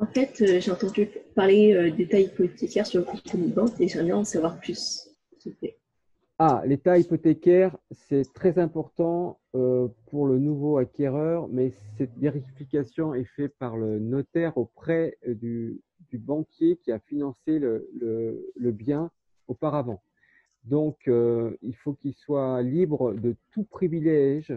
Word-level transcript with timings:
En 0.00 0.06
fait, 0.06 0.40
euh, 0.40 0.60
j'ai 0.60 0.70
entendu 0.70 1.08
parler 1.34 1.74
euh, 1.74 1.90
d'état 1.90 2.18
hypothécaire 2.18 2.86
sur 2.86 3.00
le 3.00 3.04
compte 3.04 3.36
de 3.36 3.52
banque 3.52 3.78
et 3.80 3.86
j'aimerais 3.86 4.12
en 4.12 4.24
savoir 4.24 4.58
plus. 4.58 5.10
Ah, 6.38 6.62
l'état 6.64 6.96
hypothécaire, 6.96 7.76
c'est 7.90 8.32
très 8.32 8.58
important 8.58 9.38
euh, 9.54 9.88
pour 10.06 10.26
le 10.26 10.38
nouveau 10.38 10.78
acquéreur, 10.78 11.48
mais 11.48 11.74
cette 11.98 12.16
vérification 12.16 13.14
est 13.14 13.26
faite 13.36 13.54
par 13.58 13.76
le 13.76 13.98
notaire 13.98 14.56
auprès 14.56 15.18
du, 15.26 15.82
banquier 16.14 16.76
qui 16.76 16.92
a 16.92 16.98
financé 16.98 17.58
le, 17.58 18.70
bien 18.72 19.10
auparavant. 19.48 20.02
Donc, 20.64 20.96
il 21.06 21.76
faut 21.76 21.92
qu'il 21.92 22.14
soit 22.14 22.62
libre 22.62 23.12
de 23.12 23.36
tout 23.52 23.64
privilège 23.64 24.52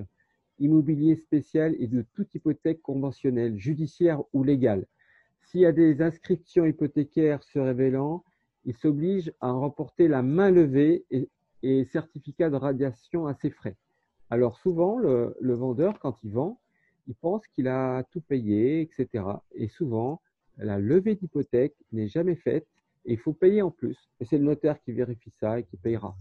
immobilier 0.60 1.16
spécial 1.16 1.76
et 1.80 1.88
de 1.88 2.06
toute 2.14 2.34
hypothèque 2.34 2.82
conventionnelle, 2.82 3.58
judiciaire 3.58 4.22
ou 4.34 4.44
légale. 4.44 4.86
S'il 5.54 5.62
y 5.62 5.66
a 5.68 5.72
des 5.72 6.02
inscriptions 6.02 6.66
hypothécaires 6.66 7.44
se 7.44 7.60
révélant, 7.60 8.24
il 8.66 8.76
s'oblige 8.76 9.32
à 9.40 9.52
remporter 9.52 10.08
la 10.08 10.24
main 10.24 10.50
levée 10.50 11.06
et, 11.62 11.86
certificat 11.86 12.50
de 12.50 12.56
radiation 12.56 13.28
à 13.28 13.36
ses 13.36 13.52
frais. 13.52 13.76
Alors 14.32 14.58
souvent, 14.58 14.98
le, 14.98 15.54
vendeur, 15.54 16.00
quand 16.00 16.18
il 16.24 16.32
vend, 16.32 16.60
il 17.06 17.14
pense 17.14 17.46
qu'il 17.50 17.68
a 17.68 18.04
tout 18.10 18.22
payé, 18.22 18.82
etc. 18.82 19.26
Et 19.54 19.68
souvent, 19.68 20.24
la 20.58 20.80
levée 20.80 21.14
d'hypothèque 21.14 21.76
n'est 21.92 22.08
jamais 22.08 22.36
faite 22.36 22.66
et 23.06 23.14
il 23.14 23.20
faut 23.20 23.34
payer 23.34 23.62
en 23.62 23.70
plus. 23.70 24.10
Et 24.22 24.26
c'est 24.26 24.40
le 24.40 24.46
notaire 24.46 24.82
qui 24.82 24.92
vérifie 24.92 25.34
ça 25.40 25.60
et 25.60 25.66
qui 25.66 25.78
payera. 25.78 26.18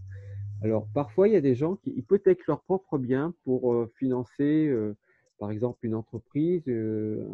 Alors, 0.61 0.87
parfois, 0.93 1.27
il 1.27 1.33
y 1.33 1.37
a 1.37 1.41
des 1.41 1.55
gens 1.55 1.77
qui 1.77 1.89
hypothèquent 1.89 2.45
leurs 2.45 2.61
propres 2.61 2.99
biens 2.99 3.33
pour 3.45 3.73
euh, 3.73 3.91
financer, 3.97 4.67
euh, 4.67 4.95
par 5.39 5.49
exemple, 5.49 5.79
une 5.87 5.95
entreprise, 5.95 6.61
euh, 6.67 7.27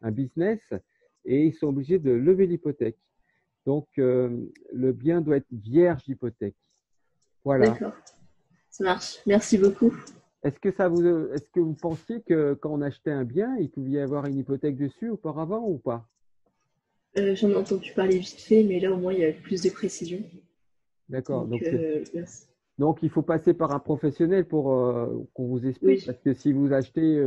un, 0.00 0.10
business, 0.10 0.60
et 1.28 1.44
ils 1.44 1.54
sont 1.54 1.66
obligés 1.68 1.98
de 1.98 2.10
lever 2.10 2.46
l'hypothèque. 2.46 2.98
Donc, 3.66 3.86
euh, 3.98 4.46
le 4.72 4.92
bien 4.92 5.20
doit 5.20 5.36
être 5.36 5.52
vierge 5.52 6.02
d'hypothèque. 6.04 6.56
Voilà. 7.44 7.68
D'accord. 7.68 7.92
Ça 8.70 8.84
marche. 8.84 9.18
Merci 9.26 9.58
beaucoup. 9.58 9.94
Est-ce 10.42 10.58
que, 10.58 10.72
ça 10.72 10.88
vous, 10.88 11.06
est-ce 11.06 11.50
que 11.50 11.60
vous 11.60 11.74
pensiez 11.74 12.22
que 12.22 12.54
quand 12.54 12.72
on 12.72 12.80
achetait 12.80 13.10
un 13.10 13.24
bien, 13.24 13.56
il 13.58 13.70
pouvait 13.70 13.90
y 13.90 13.98
avoir 13.98 14.24
une 14.24 14.38
hypothèque 14.38 14.76
dessus 14.76 15.10
auparavant 15.10 15.68
ou 15.68 15.76
pas? 15.76 16.08
Euh, 17.18 17.34
J'en 17.34 17.50
ai 17.50 17.56
entendu 17.56 17.92
parler 17.92 18.18
vite 18.18 18.40
fait, 18.40 18.62
mais 18.62 18.80
là 18.80 18.92
au 18.92 18.96
moins 18.96 19.12
il 19.12 19.20
y 19.20 19.24
a 19.24 19.32
plus 19.32 19.62
de 19.62 19.70
précision. 19.70 20.22
D'accord. 21.08 21.46
Donc, 21.46 21.62
Donc, 21.62 21.74
euh, 21.74 22.04
donc, 22.78 22.98
il 23.02 23.10
faut 23.10 23.22
passer 23.22 23.52
par 23.52 23.72
un 23.72 23.80
professionnel 23.80 24.46
pour 24.46 24.72
euh, 24.72 25.26
qu'on 25.34 25.48
vous 25.48 25.66
explique. 25.66 25.98
Oui. 25.98 26.04
Parce 26.06 26.20
que 26.20 26.32
si 26.32 26.52
vous 26.52 26.72
achetez 26.72 27.22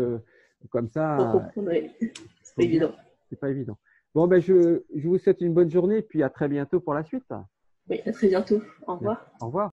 comme 0.70 0.88
ça, 0.88 1.18
pour 1.18 1.42
comprendre, 1.44 1.70
oui. 1.72 2.12
c'est 2.42 2.56
pas 2.56 2.64
évident. 2.64 2.96
c'est 3.30 3.40
pas 3.40 3.50
évident. 3.50 3.78
Bon, 4.14 4.28
ben, 4.28 4.42
je, 4.42 4.84
je 4.94 5.08
vous 5.08 5.18
souhaite 5.18 5.42
une 5.42 5.54
bonne 5.54 5.70
journée 5.70 5.98
et 5.98 6.02
puis 6.02 6.22
à 6.22 6.30
très 6.30 6.50
bientôt 6.50 6.80
pour 6.80 6.94
la 6.94 7.04
suite. 7.04 7.24
Oui, 7.90 8.02
à 8.06 8.12
très 8.12 8.28
bientôt. 8.28 8.62
Au 8.88 8.96
revoir. 8.96 9.26
Au 9.40 9.46
revoir. 9.46 9.71